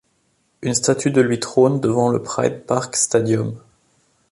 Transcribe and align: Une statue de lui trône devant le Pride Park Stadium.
Une 0.63 0.73
statue 0.73 1.11
de 1.11 1.21
lui 1.21 1.39
trône 1.39 1.79
devant 1.79 2.09
le 2.09 2.23
Pride 2.23 2.65
Park 2.65 2.95
Stadium. 2.95 3.55